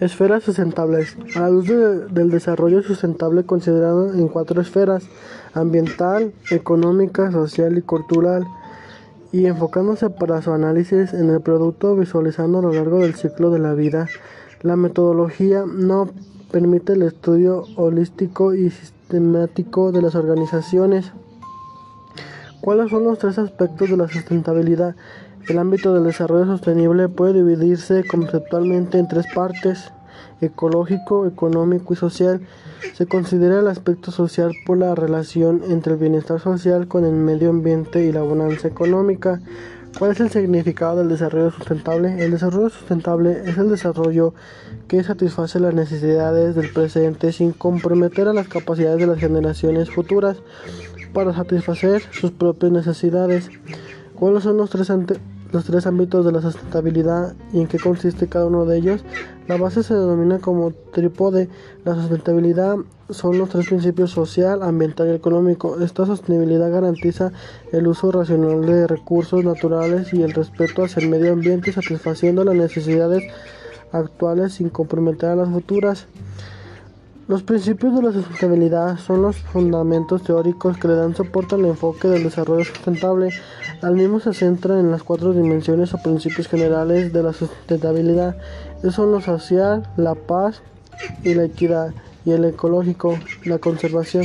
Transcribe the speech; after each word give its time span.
Esferas 0.00 0.44
sustentables. 0.44 1.14
A 1.36 1.40
la 1.40 1.50
luz 1.50 1.68
de, 1.68 2.06
del 2.06 2.30
desarrollo 2.30 2.82
sustentable 2.82 3.44
considerado 3.44 4.14
en 4.14 4.28
cuatro 4.28 4.62
esferas, 4.62 5.04
ambiental, 5.52 6.32
económica, 6.50 7.30
social 7.30 7.76
y 7.76 7.82
cultural, 7.82 8.46
y 9.30 9.44
enfocándose 9.44 10.08
para 10.08 10.40
su 10.40 10.52
análisis 10.52 11.12
en 11.12 11.28
el 11.28 11.42
producto 11.42 11.94
visualizando 11.96 12.60
a 12.60 12.62
lo 12.62 12.72
largo 12.72 13.00
del 13.00 13.14
ciclo 13.14 13.50
de 13.50 13.58
la 13.58 13.74
vida. 13.74 14.08
La 14.62 14.74
metodología 14.74 15.64
no 15.66 16.08
permite 16.50 16.94
el 16.94 17.02
estudio 17.02 17.64
holístico 17.76 18.54
y 18.54 18.70
sistemático 18.70 19.92
de 19.92 20.00
las 20.00 20.14
organizaciones. 20.14 21.12
¿Cuáles 22.62 22.90
son 22.90 23.04
los 23.04 23.18
tres 23.18 23.38
aspectos 23.38 23.90
de 23.90 23.98
la 23.98 24.08
sustentabilidad? 24.08 24.96
El 25.48 25.58
ámbito 25.58 25.94
del 25.94 26.04
desarrollo 26.04 26.46
sostenible 26.46 27.08
puede 27.08 27.32
dividirse 27.32 28.04
conceptualmente 28.04 28.98
en 28.98 29.08
tres 29.08 29.26
partes, 29.34 29.92
ecológico, 30.40 31.26
económico 31.26 31.92
y 31.92 31.96
social. 31.96 32.40
Se 32.94 33.06
considera 33.06 33.58
el 33.58 33.68
aspecto 33.68 34.10
social 34.10 34.52
por 34.66 34.78
la 34.78 34.94
relación 34.94 35.62
entre 35.68 35.94
el 35.94 35.98
bienestar 35.98 36.40
social 36.40 36.88
con 36.88 37.04
el 37.04 37.12
medio 37.12 37.50
ambiente 37.50 38.04
y 38.04 38.12
la 38.12 38.22
bonanza 38.22 38.68
económica. 38.68 39.40
¿Cuál 39.98 40.12
es 40.12 40.20
el 40.20 40.30
significado 40.30 40.98
del 40.98 41.08
desarrollo 41.08 41.50
sustentable? 41.50 42.24
El 42.24 42.30
desarrollo 42.30 42.70
sustentable 42.70 43.42
es 43.44 43.58
el 43.58 43.70
desarrollo 43.70 44.34
que 44.86 45.02
satisface 45.02 45.58
las 45.58 45.74
necesidades 45.74 46.54
del 46.54 46.72
presente 46.72 47.32
sin 47.32 47.52
comprometer 47.52 48.28
a 48.28 48.32
las 48.32 48.46
capacidades 48.46 48.98
de 48.98 49.06
las 49.08 49.18
generaciones 49.18 49.90
futuras 49.90 50.36
para 51.12 51.34
satisfacer 51.34 52.02
sus 52.12 52.30
propias 52.30 52.70
necesidades. 52.70 53.50
¿Cuáles 54.14 54.44
son 54.44 54.58
los 54.58 54.70
tres 54.70 54.90
ante 54.90 55.14
los 55.52 55.64
tres 55.64 55.86
ámbitos 55.86 56.24
de 56.24 56.32
la 56.32 56.40
sustentabilidad 56.40 57.34
y 57.52 57.60
en 57.60 57.66
qué 57.66 57.78
consiste 57.78 58.28
cada 58.28 58.46
uno 58.46 58.64
de 58.66 58.78
ellos. 58.78 59.04
La 59.48 59.56
base 59.56 59.82
se 59.82 59.94
denomina 59.94 60.38
como 60.38 60.72
trípode. 60.92 61.48
La 61.84 61.94
sustentabilidad 61.94 62.76
son 63.08 63.38
los 63.38 63.48
tres 63.48 63.66
principios 63.66 64.12
social, 64.12 64.62
ambiental 64.62 65.08
y 65.08 65.14
económico. 65.14 65.80
Esta 65.80 66.06
sostenibilidad 66.06 66.70
garantiza 66.70 67.32
el 67.72 67.86
uso 67.88 68.12
racional 68.12 68.64
de 68.64 68.86
recursos 68.86 69.44
naturales 69.44 70.12
y 70.14 70.22
el 70.22 70.32
respeto 70.32 70.84
hacia 70.84 71.02
el 71.02 71.08
medio 71.08 71.32
ambiente, 71.32 71.72
satisfaciendo 71.72 72.44
las 72.44 72.54
necesidades 72.54 73.24
actuales 73.92 74.54
sin 74.54 74.68
comprometer 74.68 75.30
a 75.30 75.36
las 75.36 75.48
futuras. 75.48 76.06
Los 77.30 77.44
principios 77.44 77.94
de 77.94 78.02
la 78.02 78.10
sustentabilidad 78.10 78.98
son 78.98 79.22
los 79.22 79.36
fundamentos 79.36 80.24
teóricos 80.24 80.76
que 80.76 80.88
le 80.88 80.96
dan 80.96 81.14
soporte 81.14 81.54
al 81.54 81.64
enfoque 81.64 82.08
del 82.08 82.24
desarrollo 82.24 82.64
sustentable. 82.64 83.28
Al 83.82 83.94
mismo 83.94 84.18
se 84.18 84.34
centra 84.34 84.80
en 84.80 84.90
las 84.90 85.04
cuatro 85.04 85.32
dimensiones 85.32 85.94
o 85.94 86.02
principios 86.02 86.48
generales 86.48 87.12
de 87.12 87.22
la 87.22 87.32
sustentabilidad. 87.32 88.36
Esos 88.78 88.96
son 88.96 89.12
lo 89.12 89.20
social, 89.20 89.88
la 89.96 90.16
paz 90.16 90.62
y 91.22 91.34
la 91.34 91.44
equidad, 91.44 91.94
y 92.24 92.32
el 92.32 92.46
ecológico, 92.46 93.16
la 93.44 93.58
conservación. 93.58 94.24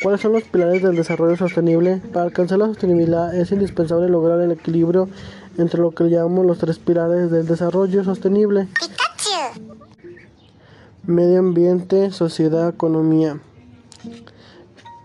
¿Cuáles 0.00 0.20
son 0.20 0.34
los 0.34 0.44
pilares 0.44 0.80
del 0.80 0.94
desarrollo 0.94 1.36
sostenible? 1.36 2.00
Para 2.12 2.26
alcanzar 2.26 2.60
la 2.60 2.66
sostenibilidad 2.66 3.34
es 3.34 3.50
indispensable 3.50 4.08
lograr 4.08 4.40
el 4.42 4.52
equilibrio 4.52 5.08
entre 5.56 5.80
lo 5.80 5.90
que 5.90 6.08
llamamos 6.08 6.46
los 6.46 6.58
tres 6.58 6.78
pilares 6.78 7.32
del 7.32 7.48
desarrollo 7.48 8.04
sostenible. 8.04 8.68
Medio 11.08 11.38
ambiente, 11.38 12.10
sociedad, 12.10 12.68
economía. 12.68 13.40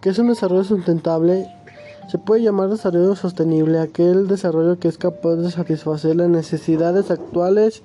¿Qué 0.02 0.10
es 0.10 0.20
un 0.20 0.28
desarrollo 0.28 0.66
sustentable? 0.66 1.48
Se 2.12 2.18
puede 2.18 2.42
llamar 2.42 2.68
desarrollo 2.68 3.16
sostenible 3.16 3.80
aquel 3.80 4.28
desarrollo 4.28 4.78
que 4.80 4.90
es 4.90 4.98
capaz 4.98 5.38
de 5.38 5.50
satisfacer 5.50 6.18
las 6.18 6.28
necesidades 6.28 7.10
actuales 7.10 7.84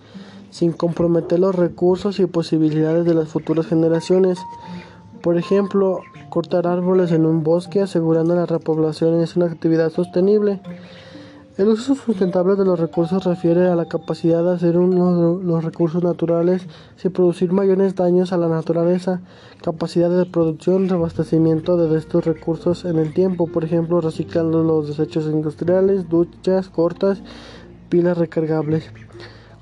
sin 0.50 0.72
comprometer 0.72 1.38
los 1.38 1.54
recursos 1.54 2.18
y 2.18 2.26
posibilidades 2.26 3.04
de 3.04 3.14
las 3.14 3.28
futuras 3.28 3.68
generaciones. 3.68 4.40
Por 5.22 5.38
ejemplo, 5.38 6.00
cortar 6.28 6.66
árboles 6.66 7.12
en 7.12 7.24
un 7.24 7.44
bosque 7.44 7.82
asegurando 7.82 8.34
la 8.34 8.46
repoblación 8.46 9.20
es 9.20 9.36
una 9.36 9.46
actividad 9.46 9.92
sostenible. 9.92 10.60
El 11.58 11.66
uso 11.66 11.96
sustentable 11.96 12.54
de 12.54 12.64
los 12.64 12.78
recursos 12.78 13.24
refiere 13.24 13.66
a 13.66 13.74
la 13.74 13.86
capacidad 13.86 14.44
de 14.44 14.52
hacer 14.52 14.78
uno 14.78 15.38
de 15.40 15.44
los 15.44 15.64
recursos 15.64 16.04
naturales 16.04 16.62
sin 16.94 17.10
producir 17.10 17.50
mayores 17.50 17.96
daños 17.96 18.32
a 18.32 18.36
la 18.36 18.46
naturaleza, 18.46 19.22
capacidad 19.60 20.08
de 20.08 20.24
producción, 20.24 20.88
reabastecimiento 20.88 21.76
de 21.76 21.98
estos 21.98 22.24
recursos 22.24 22.84
en 22.84 22.96
el 23.00 23.12
tiempo, 23.12 23.48
por 23.48 23.64
ejemplo, 23.64 24.00
reciclando 24.00 24.62
los 24.62 24.86
desechos 24.86 25.24
industriales, 25.26 26.08
duchas 26.08 26.68
cortas, 26.68 27.22
pilas 27.88 28.18
recargables. 28.18 28.92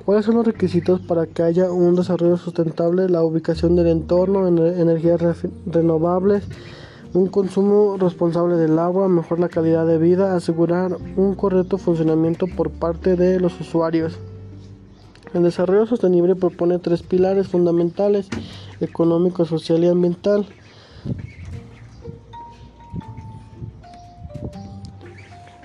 ¿Cuáles 0.05 0.27
son 0.27 0.35
los 0.35 0.45
requisitos 0.45 1.01
para 1.01 1.27
que 1.27 1.45
haya 1.45 1.73
un 1.73 1.97
desarrollo 1.97 2.37
sustentable? 2.37 3.09
La 3.09 3.23
ubicación 3.23 3.75
del 3.75 3.87
entorno, 3.87 4.47
energías 4.47 5.47
renovables, 5.65 6.45
un 7.17 7.29
consumo 7.29 7.97
responsable 7.99 8.57
del 8.57 8.79
agua, 8.79 9.09
mejorar 9.09 9.41
la 9.41 9.49
calidad 9.49 9.87
de 9.87 9.97
vida, 9.97 10.37
asegurar 10.37 10.99
un 11.17 11.35
correcto 11.35 11.79
funcionamiento 11.79 12.47
por 12.47 12.71
parte 12.71 13.17
de 13.17 13.41
los 13.41 13.59
usuarios. 13.59 14.19
El 15.33 15.43
desarrollo 15.43 15.87
sostenible 15.87 16.35
propone 16.37 16.79
tres 16.79 17.03
pilares 17.03 17.49
fundamentales, 17.49 18.29
económico, 18.81 19.47
social 19.47 19.83
y 19.83 19.89
ambiental. 19.89 20.47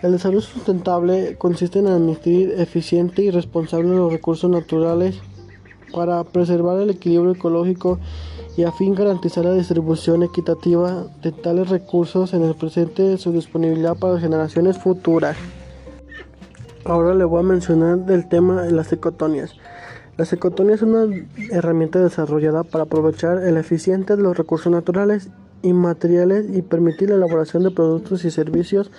El 0.02 0.14
desarrollo 0.14 0.40
sustentable 0.40 1.36
consiste 1.38 1.80
en 1.80 1.88
administrar 1.88 2.62
eficiente 2.62 3.24
y 3.24 3.30
responsable 3.30 3.90
los 3.90 4.10
recursos 4.10 4.50
naturales 4.50 5.20
para 5.92 6.24
preservar 6.24 6.80
el 6.80 6.92
equilibrio 6.92 7.34
ecológico 7.34 8.00
y 8.58 8.64
a 8.64 8.72
fin 8.72 8.96
garantizar 8.96 9.46
la 9.46 9.54
distribución 9.54 10.24
equitativa 10.24 11.06
de 11.22 11.32
tales 11.32 11.70
recursos 11.70 12.34
en 12.34 12.44
el 12.44 12.56
presente 12.56 13.14
y 13.14 13.18
su 13.18 13.32
disponibilidad 13.32 13.98
para 13.98 14.20
generaciones 14.20 14.78
futuras. 14.78 15.38
Ahora 16.84 17.14
le 17.14 17.24
voy 17.24 17.40
a 17.40 17.44
mencionar 17.44 18.00
del 18.00 18.28
tema 18.28 18.64
de 18.64 18.72
las 18.72 18.92
ecotonias. 18.92 19.56
La 20.18 20.26
ecotonía 20.26 20.76
es 20.76 20.82
una 20.82 21.08
herramienta 21.52 22.00
desarrollada 22.00 22.64
para 22.64 22.84
aprovechar 22.84 23.40
el 23.44 23.58
eficiente 23.58 24.16
de 24.16 24.22
los 24.22 24.38
recursos 24.38 24.72
naturales 24.72 25.30
y 25.62 25.74
materiales 25.74 26.46
y 26.54 26.62
permitir 26.62 27.10
la 27.10 27.16
elaboración 27.16 27.64
de 27.64 27.72
productos 27.72 28.26
y 28.26 28.32
servicios, 28.32 28.92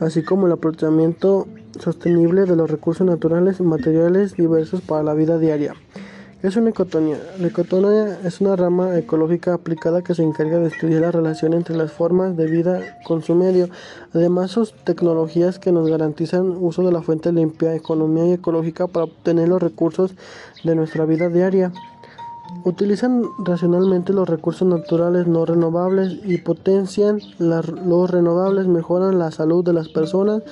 así 0.00 0.22
como 0.22 0.46
el 0.46 0.52
aprovechamiento 0.52 1.46
sostenible 1.78 2.44
de 2.44 2.56
los 2.56 2.70
recursos 2.70 3.06
naturales 3.06 3.60
y 3.60 3.62
materiales 3.62 4.34
diversos 4.34 4.80
para 4.80 5.02
la 5.02 5.14
vida 5.14 5.38
diaria. 5.38 5.74
Es 6.40 6.54
una 6.54 6.70
ecotonía. 6.70 7.18
La 7.40 7.48
ecotonía 7.48 8.20
es 8.22 8.40
una 8.40 8.54
rama 8.54 8.96
ecológica 8.96 9.54
aplicada 9.54 10.02
que 10.02 10.14
se 10.14 10.22
encarga 10.22 10.60
de 10.60 10.68
estudiar 10.68 11.00
la 11.00 11.10
relación 11.10 11.52
entre 11.52 11.76
las 11.76 11.90
formas 11.90 12.36
de 12.36 12.46
vida 12.46 12.96
con 13.04 13.24
su 13.24 13.34
medio. 13.34 13.68
Además, 14.14 14.52
sus 14.52 14.72
tecnologías 14.72 15.58
que 15.58 15.72
nos 15.72 15.88
garantizan 15.88 16.50
uso 16.60 16.84
de 16.84 16.92
la 16.92 17.02
fuente 17.02 17.32
limpia, 17.32 17.74
economía 17.74 18.26
y 18.26 18.32
ecológica 18.34 18.86
para 18.86 19.06
obtener 19.06 19.48
los 19.48 19.60
recursos 19.60 20.14
de 20.62 20.76
nuestra 20.76 21.06
vida 21.06 21.28
diaria. 21.28 21.72
Utilizan 22.64 23.22
racionalmente 23.38 24.12
los 24.12 24.28
recursos 24.28 24.66
naturales 24.66 25.26
no 25.26 25.44
renovables 25.44 26.18
y 26.24 26.38
potencian 26.38 27.20
los 27.38 28.10
renovables, 28.10 28.66
mejoran 28.66 29.18
la 29.18 29.30
salud 29.30 29.64
de 29.64 29.72
las 29.72 29.88
personas, 29.88 30.42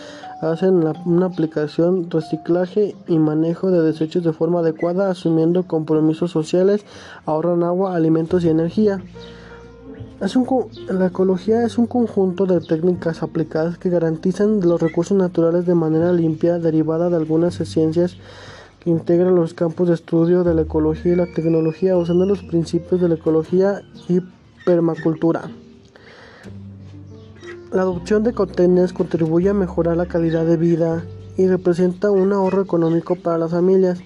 hacen 0.40 0.84
una 1.04 1.26
aplicación, 1.26 2.10
reciclaje 2.10 2.94
y 3.08 3.18
manejo 3.18 3.70
de 3.70 3.82
desechos 3.82 4.22
de 4.22 4.32
forma 4.32 4.60
adecuada, 4.60 5.10
asumiendo 5.10 5.66
compromisos 5.66 6.30
sociales, 6.30 6.84
ahorran 7.24 7.64
agua, 7.64 7.96
alimentos 7.96 8.44
y 8.44 8.50
energía. 8.50 9.02
la 10.88 11.06
ecología 11.06 11.64
es 11.64 11.76
un 11.76 11.86
conjunto 11.86 12.46
de 12.46 12.60
técnicas 12.60 13.22
aplicadas 13.22 13.78
que 13.78 13.90
garantizan 13.90 14.60
los 14.60 14.80
recursos 14.80 15.16
naturales 15.16 15.66
de 15.66 15.74
manera 15.74 16.12
limpia, 16.12 16.58
derivada 16.58 17.10
de 17.10 17.16
algunas 17.16 17.54
ciencias 17.54 18.16
integra 18.86 19.30
los 19.30 19.52
campos 19.52 19.88
de 19.88 19.94
estudio 19.94 20.44
de 20.44 20.54
la 20.54 20.62
ecología 20.62 21.12
y 21.12 21.16
la 21.16 21.26
tecnología 21.26 21.96
usando 21.96 22.24
los 22.24 22.42
principios 22.44 23.00
de 23.00 23.08
la 23.08 23.16
ecología 23.16 23.82
y 24.08 24.20
permacultura. 24.64 25.50
La 27.72 27.82
adopción 27.82 28.22
de 28.22 28.32
contenedores 28.32 28.92
contribuye 28.92 29.48
a 29.48 29.54
mejorar 29.54 29.96
la 29.96 30.06
calidad 30.06 30.46
de 30.46 30.56
vida 30.56 31.04
y 31.36 31.48
representa 31.48 32.12
un 32.12 32.32
ahorro 32.32 32.62
económico 32.62 33.16
para 33.16 33.38
las 33.38 33.50
familias, 33.50 33.98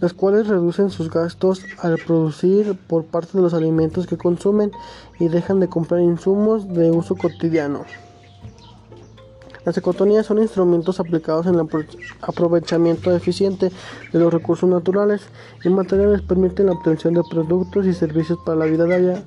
las 0.00 0.12
cuales 0.12 0.48
reducen 0.48 0.90
sus 0.90 1.10
gastos 1.10 1.64
al 1.78 1.96
producir 1.98 2.76
por 2.88 3.04
parte 3.04 3.38
de 3.38 3.42
los 3.42 3.54
alimentos 3.54 4.08
que 4.08 4.18
consumen 4.18 4.72
y 5.20 5.28
dejan 5.28 5.60
de 5.60 5.68
comprar 5.68 6.00
insumos 6.00 6.68
de 6.68 6.90
uso 6.90 7.14
cotidiano. 7.14 7.84
Las 9.64 9.78
ecotonías 9.78 10.26
son 10.26 10.38
instrumentos 10.38 11.00
aplicados 11.00 11.46
en 11.46 11.54
el 11.54 11.66
aprovechamiento 12.20 13.14
eficiente 13.14 13.72
de 14.12 14.18
los 14.18 14.32
recursos 14.32 14.68
naturales 14.68 15.22
y 15.64 15.70
materiales 15.70 16.20
permiten 16.20 16.66
la 16.66 16.72
obtención 16.72 17.14
de 17.14 17.22
productos 17.28 17.86
y 17.86 17.94
servicios 17.94 18.38
para 18.44 18.58
la 18.58 18.66
vida 18.66 18.84
diaria 18.84 19.22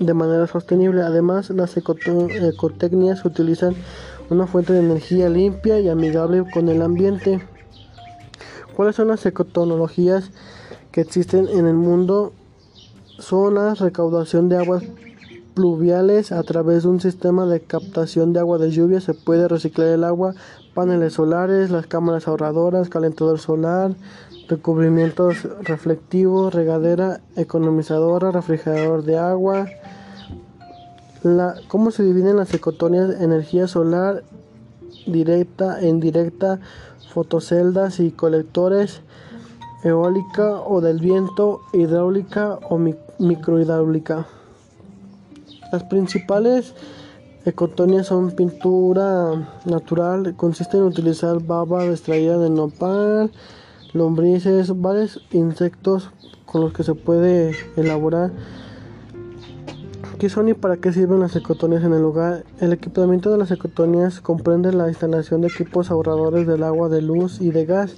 de 0.00 0.14
manera 0.14 0.46
sostenible. 0.46 1.02
Además, 1.02 1.50
las 1.50 1.76
ecotecnias 1.76 3.24
utilizan 3.24 3.74
una 4.30 4.46
fuente 4.46 4.72
de 4.72 4.80
energía 4.80 5.28
limpia 5.28 5.78
y 5.78 5.90
amigable 5.90 6.44
con 6.52 6.68
el 6.70 6.80
ambiente. 6.80 7.46
¿Cuáles 8.74 8.96
son 8.96 9.08
las 9.08 9.26
ecotonologías 9.26 10.30
que 10.90 11.02
existen 11.02 11.48
en 11.48 11.66
el 11.66 11.74
mundo 11.74 12.32
son 13.18 13.54
la 13.54 13.74
recaudación 13.74 14.48
de 14.48 14.56
aguas 14.56 14.84
pluviales 15.54 16.32
a 16.32 16.42
través 16.42 16.82
de 16.82 16.88
un 16.88 17.00
sistema 17.00 17.46
de 17.46 17.60
captación 17.60 18.32
de 18.32 18.40
agua 18.40 18.58
de 18.58 18.70
lluvia. 18.70 19.00
Se 19.00 19.14
puede 19.14 19.48
reciclar 19.48 19.88
el 19.88 20.04
agua, 20.04 20.34
paneles 20.74 21.14
solares, 21.14 21.70
las 21.70 21.86
cámaras 21.86 22.28
ahorradoras, 22.28 22.88
calentador 22.88 23.38
solar, 23.38 23.94
recubrimientos 24.48 25.48
reflectivos, 25.62 26.54
regadera 26.54 27.20
economizadora, 27.36 28.30
refrigerador 28.30 29.04
de 29.04 29.18
agua. 29.18 29.66
La, 31.22 31.54
¿Cómo 31.68 31.90
se 31.90 32.02
dividen 32.02 32.36
las 32.36 32.52
ecotonias? 32.52 33.20
Energía 33.20 33.68
solar 33.68 34.24
directa 35.06 35.80
e 35.80 35.88
indirecta, 35.88 36.60
fotoceldas 37.12 38.00
y 38.00 38.10
colectores, 38.10 39.02
eólica 39.84 40.60
o 40.60 40.80
del 40.80 40.98
viento, 40.98 41.60
hidráulica 41.72 42.58
o 42.68 42.78
microhidráulica. 43.18 44.26
Las 45.72 45.84
principales 45.84 46.74
ecotonias 47.46 48.08
son 48.08 48.32
pintura 48.32 49.48
natural, 49.64 50.36
consiste 50.36 50.76
en 50.76 50.82
utilizar 50.82 51.42
baba 51.42 51.86
extraída 51.86 52.36
de 52.36 52.50
nopal, 52.50 53.32
lombrices, 53.94 54.78
varios 54.82 55.26
insectos 55.30 56.10
con 56.44 56.60
los 56.60 56.74
que 56.74 56.84
se 56.84 56.94
puede 56.94 57.56
elaborar. 57.76 58.32
¿Qué 60.18 60.28
son 60.28 60.50
y 60.50 60.54
para 60.54 60.76
qué 60.76 60.92
sirven 60.92 61.20
las 61.20 61.34
ecotonias 61.36 61.82
en 61.84 61.94
el 61.94 62.04
hogar? 62.04 62.44
El 62.60 62.74
equipamiento 62.74 63.30
de 63.30 63.38
las 63.38 63.50
ecotonias 63.50 64.20
comprende 64.20 64.74
la 64.74 64.88
instalación 64.88 65.40
de 65.40 65.48
equipos 65.48 65.90
ahorradores 65.90 66.46
del 66.46 66.64
agua, 66.64 66.90
de 66.90 67.00
luz 67.00 67.40
y 67.40 67.50
de 67.50 67.64
gas 67.64 67.94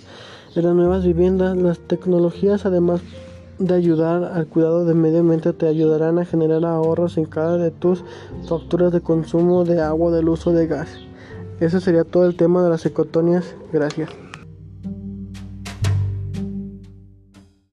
en 0.54 0.62
las 0.62 0.76
nuevas 0.76 1.04
viviendas. 1.04 1.56
Las 1.56 1.80
tecnologías, 1.80 2.66
además 2.66 3.00
de 3.58 3.74
ayudar 3.74 4.24
al 4.24 4.46
cuidado 4.46 4.84
del 4.84 4.96
medio 4.96 5.20
ambiente, 5.20 5.52
te 5.52 5.66
ayudarán 5.66 6.18
a 6.18 6.24
generar 6.24 6.64
ahorros 6.64 7.16
en 7.18 7.26
cada 7.26 7.56
de 7.56 7.70
tus 7.70 8.04
facturas 8.48 8.92
de 8.92 9.00
consumo 9.00 9.64
de 9.64 9.80
agua, 9.80 10.10
del 10.10 10.28
uso 10.28 10.52
de 10.52 10.66
gas. 10.66 10.88
Ese 11.60 11.80
sería 11.80 12.04
todo 12.04 12.26
el 12.26 12.36
tema 12.36 12.62
de 12.62 12.70
las 12.70 12.84
ecotonias. 12.84 13.54
Gracias. 13.72 14.23